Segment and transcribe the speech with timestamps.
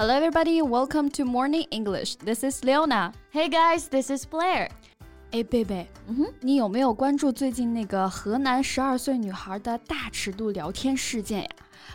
[0.00, 0.62] Hello, everybody.
[0.62, 2.14] Welcome to Morning English.
[2.14, 3.12] This is Leona.
[3.28, 3.86] Hey, guys.
[3.86, 4.70] This is Blair.
[5.30, 5.88] Hey, baby.
[6.10, 11.48] 嗯哼，你有没有关注最近那个河南十二岁女孩的大尺度聊天事件呀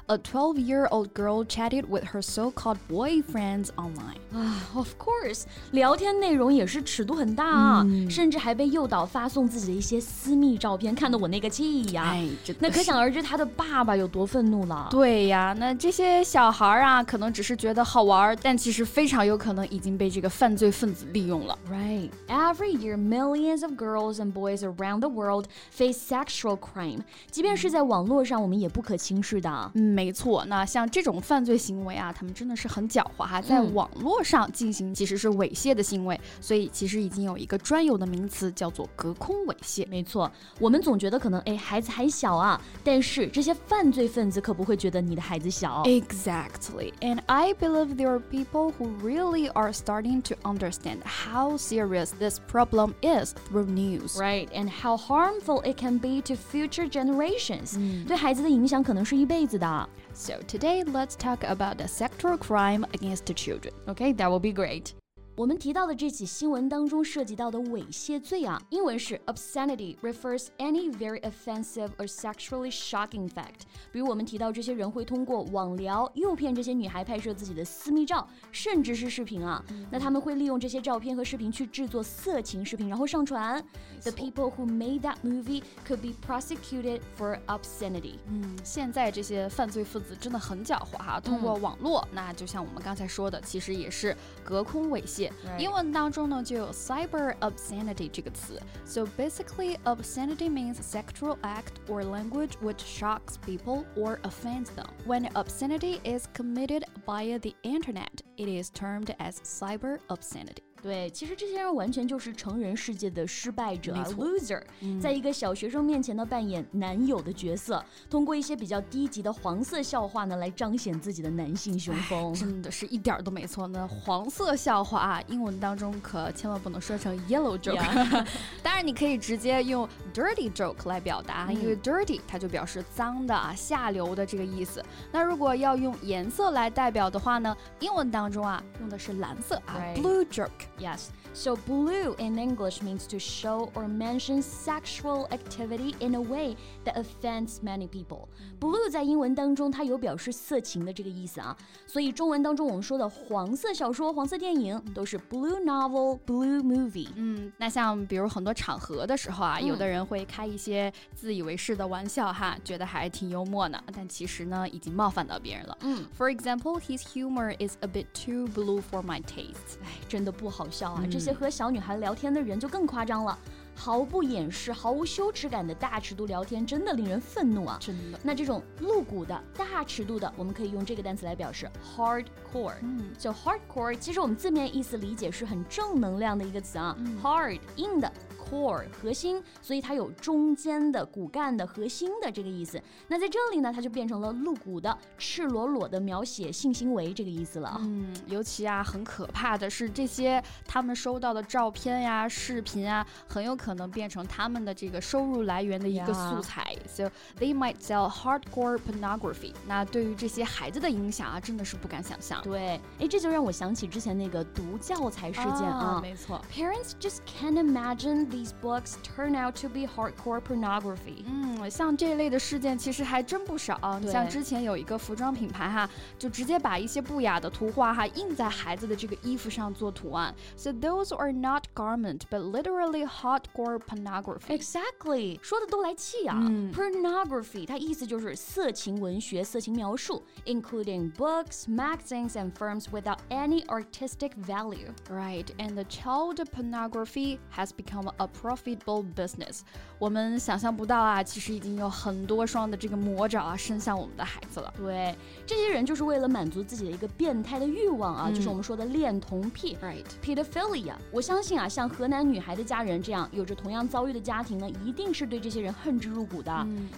[0.07, 4.19] ？a 12 year old girl chatted with her so called boyfriends online.
[4.33, 12.03] Ah, of course，聊天内容也是尺度很大啊，嗯、甚至还被诱导发送自己的一些私密照片，看得我那个气呀！
[12.05, 12.27] 哎，
[12.59, 14.87] 那可想而知他的爸爸有多愤怒了。
[14.91, 21.57] 对呀，那这些小孩啊，可能只是觉得好玩，但其实非常有可能已经被这个犯罪分子利用了。
[21.71, 22.11] Right.
[22.27, 27.00] Every year, millions of girls and boys around the world face sexual crime.
[27.30, 29.70] 即便是在网络上，我们也不可轻视的。
[29.74, 29.90] 嗯。
[29.94, 39.86] 没错，那像这种犯罪行为啊，他们真的是很狡猾哈，在网络上进行其实是猥亵的行为，所以其实已经有一个专有的名词叫做隔空猥亵。
[39.88, 45.82] 没错，我们总觉得可能哎孩子还小啊，但是这些犯罪分子可不会觉得你的孩子小。
[45.84, 52.40] Exactly, and I believe there are people who really are starting to understand how serious this
[52.50, 54.48] problem is through news, right?
[54.52, 57.78] And how harmful it can be to future generations.
[58.06, 59.88] 对孩子的影响可能是一辈子的。
[60.12, 63.72] So today, let's talk about the sexual crime against the children.
[63.86, 64.92] Okay, that will be great.
[65.35, 73.65] 我们提到的这起新闻当中涉及到的猥亵罪啊，英文是 obscenity refers any very offensive or sexually shocking fact。
[73.91, 79.61] 比如我们提到这些人会通过网聊诱骗这些女孩拍摄自己的私密照，甚至是视频啊。
[79.91, 83.61] 那他们会利用这些照片和视频去制作色情视频，然后上传。
[84.03, 88.19] The people who made that movie could be prosecuted for obscenity。
[88.29, 95.24] 嗯，现在这些犯罪分子真的很狡猾哈，通过网络，那就像我们刚才说的，其实也是隔空猥亵。
[95.58, 98.60] 英文当中呢就有 cyber obscenity 这个词。
[98.84, 104.88] So basically, obscenity means sexual act or language which shocks people or offends them.
[105.06, 110.62] When obscenity is committed via the internet, it is termed as cyber obscenity.
[110.85, 114.61] 对，其实这些人完全就是成人世界的失败者，loser，
[115.01, 123.65] 在一个小学生面前呢扮演男友的角色，通过一些比较低级的黄色笑话呢来彰显自己的男性雄风，真的是一点都没错。
[123.65, 128.23] 那黄色笑话啊，英文当中可千万不能说成 yellow joke，
[128.61, 134.85] 当然你可以直接用 dirty joke 来表达，因为 dirty 它就表示脏的啊、下流的这个意思。
[135.11, 140.49] 那如果要用颜色来代表的话呢，英文当中啊用的是蓝色啊，blue joke。
[140.78, 141.10] Yes.
[141.32, 146.96] So blue in English means to show or mention sexual activity in a way that
[146.96, 148.28] offends many people.
[148.58, 157.08] Blue 在英文当中它有表示色情的这个意思啊，所以中文当中我们说的黄色小说、黄色电影都是 blue novel、blue movie。
[157.14, 165.78] 嗯，那像比如很多场合的时候啊，有的人会开一些自以为是的玩笑哈，觉得还挺幽默呢，但其实呢已经冒犯到别人了。
[165.82, 169.78] 嗯，For example, his humor is a bit too blue for my taste.
[169.84, 170.63] 哎，真的不好。
[170.65, 171.03] 好笑啊！
[171.11, 173.37] 这些和小女孩聊天的人就更夸张了，
[173.75, 177.77] 毫不掩饰、毫无羞耻感的大尺度聊天，真的令人愤怒啊！
[177.79, 178.19] 真的。
[178.23, 182.73] 那这种露骨的大尺度的，我们可以用这个单词来表示，hardcore。
[182.81, 188.11] 嗯，就 hardcore，其实我们字面意思理解是很正能量的一个词啊，hard 硬的。
[188.49, 192.81] Core 核心，所以它有中间的骨干的核心的这个意思。
[193.07, 197.77] 那在这里呢，它就变成了露骨的、赤裸裸的描写性行为这个意思了。
[197.81, 206.75] 嗯，尤其啊，很可怕的是这些他们收到的照片呀、视频啊，很有可能变成他们的这个收入来源的一个素材。
[206.87, 209.53] So they might sell hardcore pornography。
[209.65, 212.41] 那对于这些孩子的影响啊，真的是不敢想象。
[212.43, 215.99] 对，哎，这就让我想起之前那个毒教材事件啊。
[216.01, 218.34] 没错，Parents just can't imagine。
[218.34, 221.24] these books turn out to be hardcore pornography。
[221.26, 223.78] 嗯，像这类的事件其实还真不少。
[224.10, 225.88] 像之前有一个服装品牌哈，
[226.18, 230.34] 就直接把一些不雅的图画哈印在孩子的这个衣服上做图案。
[230.56, 234.58] So those are not garment, but literally hardcore pornography.
[234.58, 236.36] Exactly，说的都来气啊。
[236.40, 244.88] 嗯、pornography 它意思就是色情文学、色情描述，including books, magazines, and films without any artistic value.
[245.10, 249.60] Right, and the child pornography has become a a profitable business。
[249.98, 254.72] 我们想象不到啊，其实已经有很多双的这个魔爪啊伸向我们的孩子了。
[254.76, 255.14] 对，
[255.46, 260.94] 这些人就是为了满足自己的一个变态的欲望啊，就是我们说的恋童癖，right？pedophilia。
[261.12, 266.50] 我相信啊，像河南女孩的家人这样有着同样遭遇的家庭呢，一定是对这些人恨之入骨的。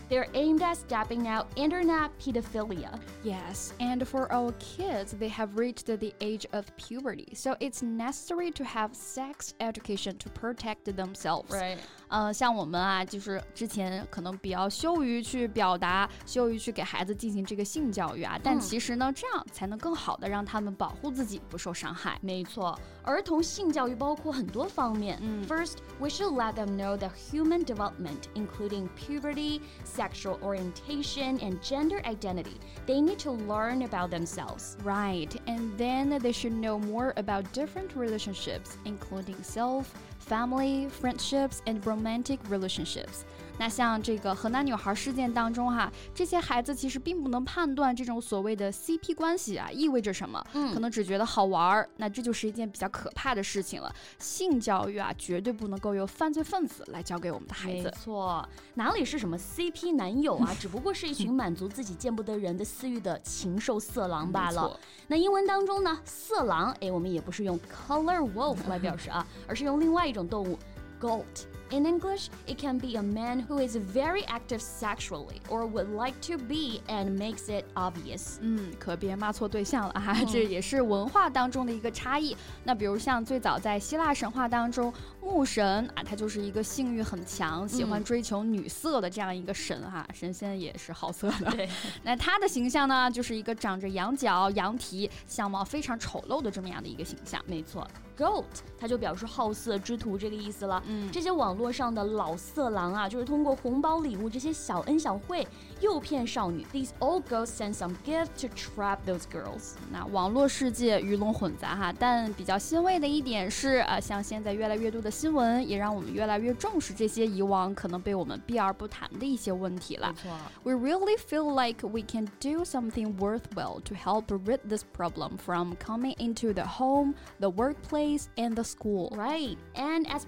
[0.08, 2.90] They're aimed at stamping out internet pedophilia.
[3.24, 8.52] Yes, and for our kids, they have reached the age of puberty, so it's necessary
[8.52, 11.48] to have sex education to protect them themselves.
[11.48, 11.78] Right.
[12.08, 22.19] 呃，像我们啊，就是之前可能比较羞于去表达，羞于去给孩子进行这个性教育啊，但其实呢，这样才能更好的让他们保护自己不受伤害。
[22.20, 25.19] 没错，儿童性教育包括很多方面。
[25.22, 32.58] 嗯，First, we should let them know that human development, including puberty, sexual orientation, and gender identity,
[32.86, 34.76] they need to learn about themselves.
[34.84, 39.86] Right, and then they should know more about different relationships, including self
[40.27, 43.24] family, friendships, and romantic relationships.
[43.59, 51.89] 那像这个河南女孩事件当中哈，这些孩子其实并不能判断这种所谓的 CP 关系啊意味着什么，嗯，可能只觉得好玩儿。
[51.98, 53.94] 那这就是一件比较可怕的事情了。
[54.19, 57.83] 性教育啊，绝对不能够由犯罪分子来教给我们的孩子。
[57.83, 64.80] 没错，哪里是什么 CP 男友啊，只不过是一群满足自己见不得人的私欲的禽兽色狼罢了。
[65.07, 70.59] 那英文当中呢，色狼，哎，我们也不是用 color wolf 来表示啊，而是用另外一种动物
[70.99, 71.45] goat。
[71.69, 76.38] In English, it can be a man who is very active sexually or would like to
[76.38, 78.38] be and makes it obvious.
[78.39, 82.38] 嗯，可别骂错对象了哈，这也是文化当中的一个差异。
[82.63, 91.51] 那比如像最早在希腊神话当中，牧神啊，他就是一个性欲很强、喜欢追求女色的这样一个神哈，神仙也是好色的。
[91.51, 91.69] 对，
[92.01, 97.44] 那他的形象呢，就是一个长着羊角、羊蹄、相貌非常丑陋的这么样的一个形象。
[97.45, 97.85] 没错。
[98.17, 98.45] Goat，
[98.79, 100.81] 它就表示好色之徒这个意思了。
[100.86, 105.46] 嗯，这些网络上的老色狼啊，就是通过红包礼物这些小恩小惠
[105.80, 106.66] 诱骗少女。
[106.72, 109.74] These old ghosts send some gift to trap those girls。
[109.90, 120.12] 那网络世界鱼龙混杂哈，但比较欣慰的一点是啊，像现在越来越多的新闻也让我们越来越重视这些以往可能被我们避而不谈的一些问题了。
[120.12, 120.30] 没错，
[120.64, 126.14] We really feel like we can do something worthwhile to help rid this problem from coming
[126.16, 129.10] into the home, the workplace and the school.
[129.16, 129.56] Right.
[129.74, 130.22] And as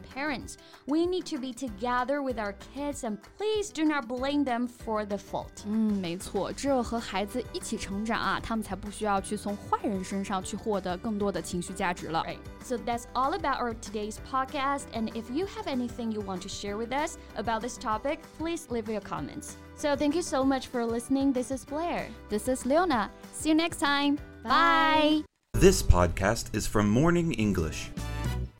[0.49, 0.57] parents,
[0.87, 5.05] we need to be together with our kids and please do not blame them for
[5.05, 5.65] the fault.
[5.67, 12.25] 嗯，没错，只有和孩子一起成长啊，他们才不需要去从坏人身上去获得更多的情绪价值了。
[12.25, 12.39] Right.
[12.65, 14.85] So that's all about our today's podcast.
[14.95, 18.67] And if you have anything you want to share with us about this topic, please
[18.71, 19.53] leave your comments.
[19.77, 21.33] So thank you so much for listening.
[21.33, 22.07] This is Blair.
[22.31, 23.11] This is Leona.
[23.33, 24.19] See you next time.
[24.43, 25.25] Bye.
[25.53, 27.91] This podcast is from Morning English.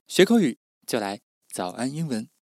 [0.07, 1.21] 学口语就来
[1.52, 2.30] 早安英文。